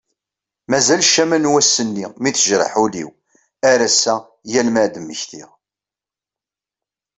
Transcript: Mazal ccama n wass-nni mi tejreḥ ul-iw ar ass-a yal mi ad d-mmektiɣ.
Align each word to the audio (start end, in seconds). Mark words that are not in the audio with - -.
Mazal 0.69 1.01
ccama 1.07 1.37
n 1.37 1.49
wass-nni 1.51 2.05
mi 2.21 2.29
tejreḥ 2.31 2.73
ul-iw 2.83 3.09
ar 3.69 3.79
ass-a 3.87 4.15
yal 4.51 4.67
mi 4.71 4.79
ad 4.85 4.91
d-mmektiɣ. 4.93 5.49